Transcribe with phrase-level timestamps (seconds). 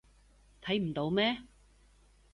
[0.63, 1.43] 睇唔到咩？